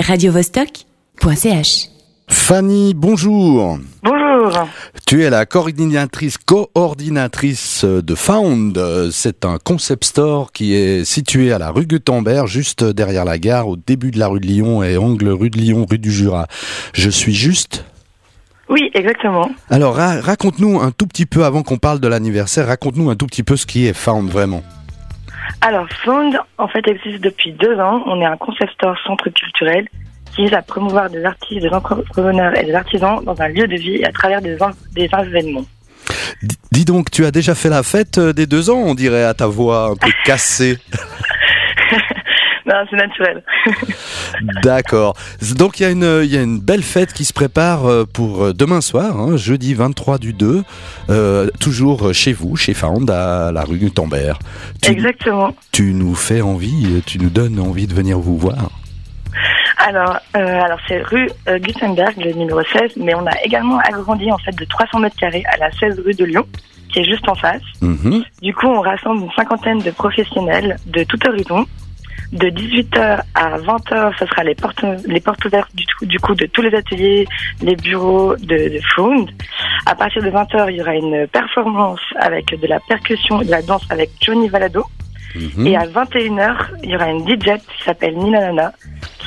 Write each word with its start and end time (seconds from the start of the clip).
radiovostok.ch. 0.00 1.88
Fanny, 2.30 2.92
bonjour. 2.94 3.78
Bonjour. 4.02 4.68
Tu 5.06 5.22
es 5.24 5.30
la 5.30 5.46
coordinatrice, 5.46 6.36
coordinatrice 6.38 7.84
de 7.84 8.14
Found. 8.14 9.10
C'est 9.10 9.44
un 9.44 9.58
concept 9.58 10.04
store 10.04 10.52
qui 10.52 10.74
est 10.74 11.04
situé 11.04 11.52
à 11.52 11.58
la 11.58 11.70
rue 11.70 11.86
Gutenberg, 11.86 12.46
juste 12.46 12.84
derrière 12.84 13.24
la 13.24 13.38
gare, 13.38 13.68
au 13.68 13.76
début 13.76 14.10
de 14.10 14.18
la 14.18 14.28
rue 14.28 14.40
de 14.40 14.46
Lyon 14.46 14.82
et 14.82 14.96
angle 14.98 15.28
rue 15.30 15.50
de 15.50 15.58
Lyon, 15.58 15.86
rue 15.88 15.98
du 15.98 16.12
Jura. 16.12 16.46
Je 16.92 17.08
suis 17.08 17.34
juste 17.34 17.84
Oui, 18.68 18.90
exactement. 18.94 19.50
Alors 19.70 19.94
ra- 19.94 20.20
raconte-nous 20.20 20.80
un 20.80 20.90
tout 20.90 21.06
petit 21.06 21.26
peu, 21.26 21.44
avant 21.46 21.62
qu'on 21.62 21.78
parle 21.78 22.00
de 22.00 22.08
l'anniversaire, 22.08 22.66
raconte-nous 22.66 23.08
un 23.08 23.16
tout 23.16 23.26
petit 23.26 23.42
peu 23.42 23.56
ce 23.56 23.64
qui 23.66 23.86
est 23.86 23.94
Found 23.94 24.30
vraiment. 24.30 24.62
Alors, 25.60 25.86
Found, 26.04 26.38
en 26.56 26.68
fait, 26.68 26.86
existe 26.86 27.22
depuis 27.22 27.52
deux 27.52 27.78
ans. 27.80 28.02
On 28.06 28.20
est 28.20 28.24
un 28.26 28.36
concept 28.36 28.72
store 28.74 28.96
centre 29.06 29.28
culturel 29.30 29.86
qui 30.34 30.42
vise 30.44 30.54
à 30.54 30.62
promouvoir 30.62 31.10
des 31.10 31.24
artistes, 31.24 31.62
des 31.62 31.68
entrepreneurs 31.70 32.56
et 32.56 32.64
des 32.64 32.74
artisans 32.74 33.22
dans 33.24 33.40
un 33.40 33.48
lieu 33.48 33.66
de 33.66 33.74
vie 33.76 34.04
à 34.04 34.12
travers 34.12 34.40
des, 34.40 34.56
des 34.92 35.08
événements. 35.26 35.64
D- 36.42 36.54
dis 36.70 36.84
donc, 36.84 37.10
tu 37.10 37.24
as 37.24 37.30
déjà 37.32 37.54
fait 37.56 37.68
la 37.70 37.82
fête 37.82 38.18
euh, 38.18 38.32
des 38.32 38.46
deux 38.46 38.70
ans, 38.70 38.78
on 38.78 38.94
dirait 38.94 39.24
à 39.24 39.34
ta 39.34 39.46
voix 39.46 39.90
un 39.90 39.96
peu 39.96 40.10
cassée. 40.24 40.78
Non, 42.68 42.74
c'est 42.90 42.96
naturel. 42.96 43.42
D'accord. 44.62 45.16
Donc 45.56 45.80
il 45.80 45.84
y, 45.84 45.86
a 45.86 45.90
une- 45.90 46.20
il 46.22 46.30
y 46.32 46.36
a 46.36 46.42
une 46.42 46.60
belle 46.60 46.82
fête 46.82 47.12
qui 47.12 47.24
se 47.24 47.32
prépare 47.32 47.86
euh, 47.86 48.04
pour 48.04 48.44
euh, 48.44 48.52
demain 48.52 48.80
soir, 48.80 49.16
hein, 49.18 49.36
jeudi 49.36 49.72
23 49.74 50.18
du 50.18 50.32
2, 50.34 50.62
euh, 51.10 51.48
toujours 51.60 52.12
chez 52.12 52.32
vous, 52.32 52.56
chez 52.56 52.74
Found, 52.74 53.10
à 53.10 53.50
la 53.52 53.62
rue 53.62 53.78
Gutenberg. 53.78 54.36
Tu, 54.82 54.92
Exactement. 54.92 55.54
tu 55.72 55.94
nous 55.94 56.14
fais 56.14 56.40
envie, 56.42 57.02
tu 57.06 57.18
nous 57.18 57.30
donnes 57.30 57.58
envie 57.58 57.86
de 57.86 57.94
venir 57.94 58.18
vous 58.18 58.36
voir. 58.36 58.70
Alors, 59.78 60.18
euh, 60.36 60.60
alors 60.60 60.78
c'est 60.88 61.00
rue 61.02 61.28
euh, 61.48 61.58
Gutenberg, 61.58 62.16
le 62.22 62.32
numéro 62.32 62.60
16, 62.62 62.92
mais 62.96 63.14
on 63.14 63.26
a 63.26 63.42
également 63.44 63.78
agrandi 63.78 64.30
en 64.30 64.38
fait 64.38 64.54
de 64.54 64.64
300 64.64 64.98
mètres 64.98 65.16
carrés 65.16 65.44
à 65.52 65.56
la 65.58 65.70
16 65.72 66.00
rue 66.04 66.14
de 66.14 66.24
Lyon, 66.24 66.44
qui 66.92 66.98
est 67.00 67.04
juste 67.04 67.28
en 67.28 67.34
face. 67.34 67.62
Mhm. 67.80 68.24
Du 68.42 68.52
coup, 68.54 68.66
on 68.66 68.80
rassemble 68.80 69.22
une 69.22 69.30
cinquantaine 69.32 69.78
de 69.78 69.90
professionnels 69.90 70.76
de 70.86 71.04
tout 71.04 71.18
horizon. 71.26 71.64
De 72.32 72.48
18h 72.48 73.22
à 73.34 73.58
20h, 73.58 74.12
ce 74.18 74.26
sera 74.26 74.44
les 74.44 74.54
portes, 74.54 74.84
les 75.06 75.20
portes 75.20 75.42
ouvertes 75.46 75.74
du, 75.74 75.86
tout- 75.86 76.04
du 76.04 76.18
coup 76.20 76.34
de 76.34 76.44
tous 76.44 76.60
les 76.60 76.74
ateliers, 76.74 77.26
les 77.62 77.74
bureaux 77.74 78.36
de, 78.36 78.44
de 78.74 78.80
Found. 78.94 79.30
À 79.86 79.94
partir 79.94 80.22
de 80.22 80.28
20h, 80.30 80.66
il 80.70 80.76
y 80.76 80.80
aura 80.82 80.94
une 80.94 81.26
performance 81.28 82.00
avec 82.20 82.46
de 82.60 82.66
la 82.66 82.80
percussion 82.80 83.40
et 83.40 83.46
de 83.46 83.50
la 83.50 83.62
danse 83.62 83.86
avec 83.90 84.10
Johnny 84.20 84.48
Valado. 84.48 84.84
Mhm. 85.34 85.66
Et 85.66 85.76
à 85.76 85.86
21h, 85.86 86.56
il 86.82 86.90
y 86.90 86.96
aura 86.96 87.08
une 87.10 87.26
DJ 87.26 87.44
qui 87.58 87.82
s'appelle 87.84 88.14
Nina 88.16 88.40
Nana, 88.40 88.72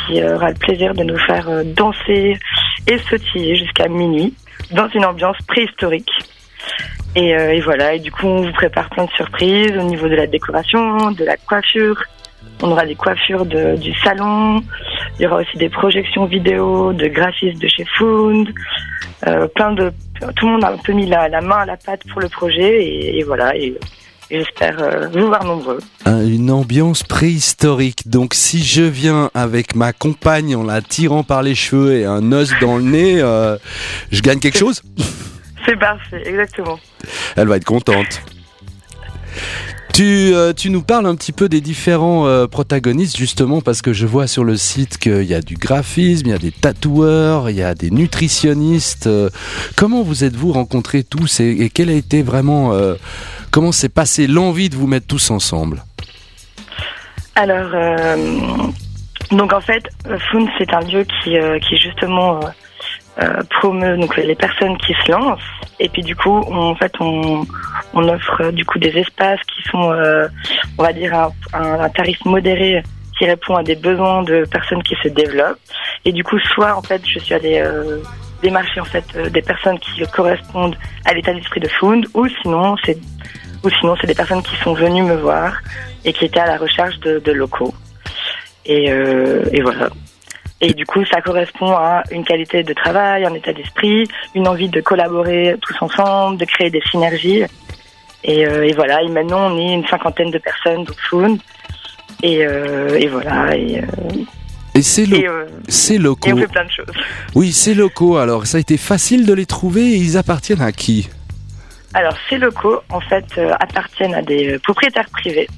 qui 0.06 0.24
aura 0.24 0.50
le 0.50 0.56
plaisir 0.58 0.94
de 0.94 1.04
nous 1.04 1.18
faire 1.20 1.50
euh, 1.50 1.64
danser 1.64 2.38
et 2.88 2.98
sautiller 3.10 3.56
jusqu'à 3.56 3.88
minuit 3.88 4.36
dans 4.72 4.88
une 4.90 5.06
ambiance 5.06 5.38
préhistorique. 5.48 6.10
Et, 7.16 7.36
euh, 7.36 7.52
et 7.54 7.60
voilà, 7.62 7.96
et 7.96 8.00
du 8.00 8.12
coup, 8.12 8.28
on 8.28 8.42
vous 8.44 8.52
prépare 8.54 8.90
plein 8.92 9.06
de 9.06 9.12
surprises 9.12 9.76
au 9.78 9.84
niveau 9.84 10.08
de 10.08 10.16
la 10.16 10.28
décoration, 10.28 11.12
de 11.12 11.26
la 11.26 11.38
coiffure. 11.38 12.02
On 12.64 12.72
aura 12.72 12.86
des 12.86 12.96
coiffures 12.96 13.46
de, 13.46 13.76
du 13.76 13.94
salon. 14.02 14.62
Il 15.20 15.24
y 15.24 15.26
aura 15.28 15.38
aussi 15.42 15.58
des 15.58 15.70
projections 15.70 16.26
vidéo 16.26 16.94
de 16.94 17.08
graphistes 17.08 17.62
de 17.62 17.68
chez 17.68 17.86
Found. 17.98 18.50
Euh, 19.28 19.48
plein 19.48 19.74
de, 19.74 19.92
tout 20.36 20.46
le 20.48 20.54
monde 20.54 20.64
a 20.64 20.70
un 20.74 20.78
peu 20.78 20.94
mis 20.94 21.06
la, 21.08 21.28
la 21.28 21.42
main 21.42 21.58
à 21.58 21.66
la 21.66 21.78
pâte 21.78 22.02
pour 22.12 22.22
le 22.22 22.30
projet 22.30 22.84
et, 22.84 23.20
et 23.20 23.24
voilà. 23.24 23.56
Et, 23.56 23.78
j'espère 24.30 24.82
euh, 24.82 25.08
vous 25.10 25.28
voir 25.28 25.44
nombreux. 25.44 25.80
Un- 26.06 26.26
Une 26.26 26.52
ambiance 26.52 27.04
préhistorique. 27.04 28.08
Donc 28.08 28.34
si 28.34 28.64
je 28.64 28.82
viens 28.84 29.30
avec 29.34 29.76
ma 29.76 29.92
compagne 29.92 30.56
en 30.56 30.64
la 30.64 30.82
tirant 30.82 31.24
par 31.24 31.42
les 31.44 31.54
cheveux 31.56 31.94
et 31.98 32.06
un 32.06 32.32
os 32.32 32.54
dans 32.62 32.78
le 32.78 32.84
nez, 32.84 33.20
euh, 33.20 33.58
je 34.12 34.22
gagne 34.22 34.40
quelque 34.40 34.58
chose? 34.58 34.82
C'est 35.66 35.78
parfait, 35.78 36.22
exactement. 36.26 36.80
Elle 37.36 37.48
va 37.50 37.58
être 37.58 37.66
contente. 37.66 38.22
Tu, 39.94 40.34
euh, 40.34 40.54
tu 40.54 40.70
nous 40.70 40.82
parles 40.82 41.06
un 41.06 41.16
petit 41.16 41.34
peu 41.34 41.50
des 41.50 41.60
différents 41.60 42.26
euh, 42.26 42.48
protagonistes 42.48 43.18
justement 43.18 43.60
parce 43.60 43.82
que 43.82 43.92
je 43.92 44.06
vois 44.06 44.26
sur 44.26 44.46
le 44.46 44.56
site 44.56 44.98
qu'il 44.98 45.24
y 45.24 45.34
a 45.34 45.42
du 45.42 45.56
graphisme, 45.56 46.28
il 46.28 46.30
y 46.32 46.34
a 46.34 46.38
des 46.38 46.52
tatoueurs, 46.52 47.50
il 47.50 47.58
y 47.58 47.62
a 47.64 47.76
des 47.76 47.92
nutritionnistes. 47.92 49.08
euh, 49.08 49.30
comment 49.76 50.02
vous 50.02 50.24
êtes-vous 50.24 50.54
rencontrés 50.54 51.04
tous 51.04 51.42
et, 51.42 51.70
et 51.76 51.82
a 51.90 51.94
été 51.94 52.24
vraiment 52.24 52.74
comment 53.52 53.72
s'est 53.72 53.90
passé 53.90 54.28
l'envie 54.28 54.70
de 54.70 54.76
vous 54.76 54.88
mettre 54.88 55.08
tous 55.08 55.30
ensemble? 55.30 55.84
Alors, 57.36 57.72
donc 59.32 59.52
en 59.52 59.62
fait, 59.62 59.84
Found, 60.32 60.48
c'est 60.58 60.74
un 60.74 60.82
lieu 60.82 61.04
qui, 61.04 61.36
qui 61.68 61.78
justement 61.78 62.40
euh, 63.20 63.42
promeut 63.60 63.98
donc 63.98 64.16
les 64.18 64.36
personnes 64.36 64.78
qui 64.78 64.94
se 64.94 65.12
lancent. 65.12 65.42
Et 65.80 65.90
puis 65.90 66.02
du 66.02 66.16
coup, 66.16 66.44
on, 66.48 66.72
en 66.72 66.76
fait, 66.76 66.94
on, 67.00 67.46
on 67.94 68.08
offre 68.08 68.42
euh, 68.42 68.52
du 68.52 68.66
coup 68.66 68.80
des 68.80 68.98
espaces 68.98 69.40
qui 69.54 69.64
sont, 69.70 69.92
euh, 69.92 70.28
on 70.78 70.84
va 70.84 70.94
dire, 70.94 71.14
un, 71.14 71.32
un, 71.54 71.90
tarif 71.90 72.24
modéré 72.26 72.84
qui 73.18 73.26
répond 73.26 73.56
à 73.56 73.64
des 73.64 73.76
besoins 73.76 74.24
de 74.24 74.46
personnes 74.46 74.82
qui 74.84 74.96
se 75.04 75.10
développent. 75.10 75.60
Et 76.06 76.12
du 76.12 76.24
coup, 76.24 76.40
soit 76.40 76.76
en 76.76 76.82
fait, 76.82 77.02
je 77.06 77.20
suis 77.20 77.34
allée 77.34 77.60
euh, 77.60 78.00
démarcher 78.42 78.80
en 78.80 78.86
fait 78.86 79.06
euh, 79.16 79.30
des 79.30 79.42
personnes 79.42 79.78
qui 79.80 80.02
correspondent 80.14 80.78
à 81.06 81.14
l'état 81.14 81.34
d'esprit 81.34 81.60
de 81.60 81.68
Found, 81.68 82.08
ou 82.14 82.28
sinon 82.42 82.76
c'est 82.86 82.98
ou 83.64 83.70
sinon 83.70 83.96
c'est 84.00 84.08
des 84.08 84.16
personnes 84.16 84.42
qui 84.42 84.56
sont 84.58 84.74
venues 84.74 85.04
me 85.04 85.16
voir 85.16 85.54
et 86.04 86.14
qui 86.14 86.26
étaient 86.26 86.40
à 86.40 86.48
la 86.48 86.58
recherche 86.58 86.98
de, 87.02 87.20
de 87.20 87.32
locaux. 87.32 87.74
Et, 88.66 88.86
et 88.86 89.62
voilà. 89.62 89.90
Et 90.62 90.74
du 90.74 90.86
coup, 90.86 91.04
ça 91.06 91.22
correspond 91.22 91.72
à 91.72 92.04
une 92.12 92.24
qualité 92.24 92.62
de 92.64 92.74
travail, 92.74 93.26
un 93.26 93.34
état 93.34 93.52
d'esprit, 93.52 94.08
une 94.36 94.48
envie 94.48 94.70
de 94.70 94.80
collaborer 94.80 95.56
tous 95.62 95.76
ensemble, 95.82 96.38
de 96.38 96.46
créer 96.46 96.70
des 96.70 96.82
synergies. 96.92 97.44
Et, 98.24 98.46
euh, 98.46 98.68
et 98.68 98.74
voilà. 98.74 99.02
Et 99.02 99.08
maintenant, 99.08 99.52
on 99.52 99.58
est 99.58 99.74
une 99.74 99.88
cinquantaine 99.88 100.30
de 100.30 100.38
personnes 100.38 100.84
dans. 100.84 101.38
Et, 102.22 102.46
euh, 102.46 102.96
et 103.00 103.08
voilà. 103.08 103.56
Et, 103.58 103.80
euh, 103.80 103.86
Et 104.76 104.84
c'est 104.84 105.08
lo- 105.08 105.18
et, 105.18 105.98
locaux. 105.98 106.30
on 106.32 106.38
fait 106.38 106.48
plein 106.48 106.66
de 106.66 106.70
choses. 106.72 106.94
Oui, 107.34 107.52
c'est 107.52 107.74
locaux. 107.74 108.18
Alors 108.18 108.46
ça 108.46 108.58
a 108.58 108.60
été 108.62 108.78
facile 108.78 109.26
de 109.26 109.34
les 109.34 109.48
trouver 109.48 109.82
et 109.94 109.96
ils 109.96 110.16
appartiennent 110.18 110.62
à 110.62 110.72
qui? 110.72 111.10
Alors, 111.94 112.14
ces 112.30 112.38
locaux, 112.38 112.80
en 112.90 113.02
fait, 113.02 113.26
euh, 113.38 113.52
appartiennent 113.60 114.14
à 114.16 114.22
des 114.22 114.58
propriétaires 114.60 115.10
privés. 115.10 115.50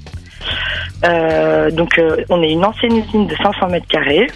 Euh, 1.04 1.70
donc, 1.70 1.96
euh, 1.98 2.24
on 2.28 2.42
est 2.42 2.50
une 2.50 2.64
ancienne 2.64 2.96
usine 2.96 3.26
de 3.28 3.36
500 3.36 3.68
mètres 3.68 3.86
carrés 3.86 4.26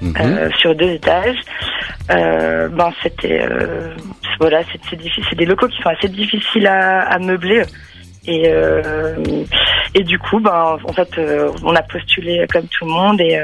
Mhm. 0.00 0.14
euh, 0.18 0.50
sur 0.58 0.74
deux 0.74 0.90
étages. 0.90 1.36
Euh, 2.10 2.68
ben, 2.68 2.90
c'était 3.02 3.42
euh, 3.42 3.94
voilà, 4.40 4.62
c'est 4.88 4.96
difficile. 4.96 5.36
Des 5.36 5.46
locaux 5.46 5.68
qui 5.68 5.80
sont 5.82 5.90
assez 5.90 6.08
difficiles 6.08 6.66
à, 6.66 7.02
à 7.02 7.18
meubler. 7.18 7.62
Et 8.26 8.44
euh, 8.48 9.14
et 9.94 10.02
du 10.02 10.18
coup, 10.18 10.40
ben, 10.40 10.78
en 10.84 10.92
fait, 10.92 11.08
euh, 11.18 11.50
on 11.62 11.74
a 11.74 11.82
postulé 11.82 12.46
comme 12.52 12.66
tout 12.66 12.84
le 12.84 12.90
monde 12.90 13.20
et 13.20 13.38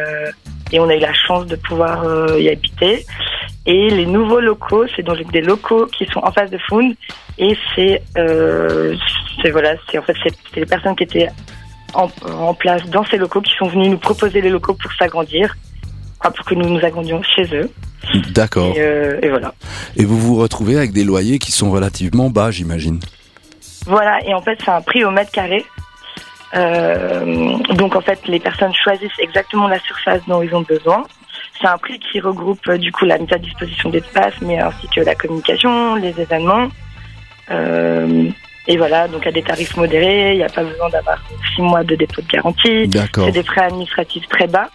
et 0.72 0.81
on 0.81 0.89
a 0.89 0.97
eu 0.97 1.00
la 1.00 1.12
chance 1.15 1.47
de 1.47 1.56
pouvoir 1.56 2.05
y 2.39 2.49
habiter. 2.49 3.05
Et 3.67 3.88
les 3.91 4.06
nouveaux 4.06 4.41
locaux, 4.41 4.87
c'est 4.94 5.03
donc 5.03 5.31
des 5.33 5.41
locaux 5.41 5.87
qui 5.87 6.06
sont 6.06 6.21
en 6.21 6.33
face 6.33 6.50
de 6.50 6.59
Found. 6.69 6.94
Et 7.38 7.56
c'est, 7.75 8.03
voilà, 9.53 9.75
c'est 9.91 9.99
en 9.99 10.03
fait 10.03 10.17
c'est 10.25 10.61
les 10.61 10.67
personnes 10.67 10.97
qui 10.97 11.05
étaient 11.05 11.28
en, 11.94 12.09
en 12.38 12.55
place 12.55 12.84
dans 12.87 13.05
ces 13.05 13.17
locaux 13.17 13.41
qui 13.41 13.55
sont 13.56 13.67
venus 13.69 13.91
nous 13.91 13.99
proposer 13.99 14.41
les 14.41 14.50
locaux 14.50 14.75
pour 14.75 14.93
s'agrandir, 14.94 15.55
pour 16.31 16.44
que 16.44 16.54
nous 16.54 16.69
nous 16.69 16.84
agrandions 16.84 17.22
chez 17.22 17.44
eux. 17.54 17.70
D'accord. 18.31 18.75
Et, 18.76 18.81
euh, 18.81 19.19
et 19.22 19.28
voilà. 19.28 19.54
Et 19.97 20.04
vous 20.04 20.19
vous 20.19 20.37
retrouvez 20.37 20.76
avec 20.76 20.92
des 20.92 21.04
loyers 21.04 21.38
qui 21.38 21.53
sont 21.53 21.70
relativement 21.70 22.31
bas, 22.31 22.50
j'imagine. 22.50 23.00
Voilà. 23.87 24.19
Et 24.26 24.34
en 24.34 24.42
fait, 24.42 24.59
c'est 24.64 24.70
un 24.70 24.82
prix 24.82 25.04
au 25.04 25.10
mètre 25.10 25.31
carré. 25.32 25.64
Euh, 26.54 27.59
donc 27.75 27.97
en 27.97 28.00
fait, 28.00 28.20
les 28.26 28.41
personnes 28.41 28.72
choisissent 28.75 29.19
exactement 29.19 29.69
la 29.69 29.78
surface 29.81 30.22
dont 30.26 30.42
ils 30.42 30.54
ont 30.54 30.62
besoin. 30.62 31.04
C'est 31.60 31.66
un 31.66 31.78
prix 31.78 31.98
qui 31.98 32.20
regroupe 32.20 32.60
euh, 32.69 32.78
du 32.78 32.93
coup 32.93 33.05
la 33.05 33.19
mise 33.19 33.32
à 33.32 33.38
disposition 33.38 33.90
d'espace, 33.90 34.34
mais 34.43 34.58
ainsi 34.58 34.87
que 34.94 35.00
la 35.00 35.14
communication, 35.14 35.96
les 35.96 36.19
événements. 36.20 36.69
Euh, 37.50 38.28
et 38.69 38.76
voilà, 38.76 39.08
donc 39.08 39.26
à 39.26 39.32
des 39.32 39.43
tarifs 39.43 39.76
modérés, 39.76 40.32
il 40.32 40.38
n'y 40.38 40.44
a 40.44 40.49
pas 40.49 40.64
besoin 40.64 40.88
d'avoir 40.90 41.19
six 41.55 41.62
mois 41.62 41.84
de 41.84 41.94
dépôt 41.94 42.20
de 42.20 42.26
garantie. 42.26 42.88
D'accord. 42.88 43.26
C'est 43.26 43.32
des 43.32 43.43
frais 43.43 43.62
administratifs 43.62 44.26
très 44.28 44.46
bas. 44.46 44.69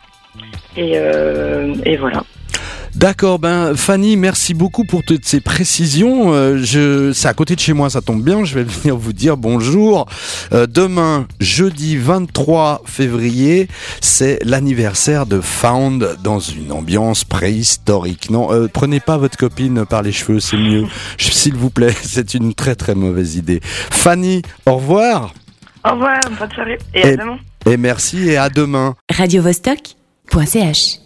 Et, 0.77 0.94
euh, 0.95 1.73
et 1.85 1.97
voilà. 1.97 2.23
D'accord, 2.94 3.39
ben 3.39 3.73
Fanny, 3.73 4.18
merci 4.18 4.53
beaucoup 4.53 4.83
pour 4.83 5.01
toutes 5.03 5.23
ces 5.25 5.39
précisions. 5.39 6.33
Euh, 6.33 6.57
je, 6.62 7.13
c'est 7.13 7.29
à 7.29 7.33
côté 7.33 7.56
de 7.56 7.59
chez 7.62 7.71
moi, 7.71 7.89
ça 7.89 8.01
tombe 8.01 8.21
bien. 8.21 8.44
Je 8.44 8.53
vais 8.56 8.63
venir 8.65 8.97
vous 8.97 9.13
dire 9.13 9.38
bonjour. 9.38 10.07
Euh, 10.51 10.68
demain, 10.68 11.25
jeudi 11.39 11.95
23 11.95 12.81
février, 12.85 13.69
c'est 14.01 14.39
l'anniversaire 14.44 15.25
de 15.25 15.39
Found 15.39 16.18
dans 16.21 16.39
une 16.39 16.74
ambiance 16.74 17.24
préhistorique. 17.24 18.29
Non, 18.29 18.51
euh, 18.53 18.67
prenez 18.71 19.00
pas 19.00 19.17
votre 19.17 19.38
copine 19.38 19.85
par 19.85 20.01
les 20.01 20.12
cheveux, 20.12 20.41
c'est 20.41 20.57
mieux. 20.57 20.83
S'il 21.17 21.56
vous 21.56 21.69
plaît, 21.69 21.95
c'est 22.01 22.33
une 22.33 22.53
très 22.53 22.75
très 22.75 22.94
mauvaise 22.94 23.35
idée. 23.38 23.62
Fanny, 23.63 24.41
au 24.65 24.75
revoir 24.75 25.33
Au 25.85 25.91
revoir, 25.91 26.19
bonne 26.38 26.51
soirée 26.51 26.77
et 26.94 27.00
Et- 27.00 27.13
à 27.13 27.15
demain. 27.15 27.38
et 27.65 27.77
merci 27.77 28.27
et 28.29 28.35
à 28.38 28.50
demain. 28.50 28.95
radiovostok.ch 30.33 31.00